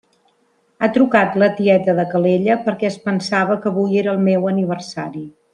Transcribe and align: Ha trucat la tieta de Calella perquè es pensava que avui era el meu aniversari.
Ha 0.79 0.87
trucat 0.95 1.35
la 1.43 1.49
tieta 1.59 1.95
de 2.01 2.07
Calella 2.15 2.57
perquè 2.65 2.89
es 2.91 2.99
pensava 3.07 3.61
que 3.67 3.73
avui 3.75 4.03
era 4.05 4.17
el 4.19 4.29
meu 4.31 4.53
aniversari. 4.55 5.27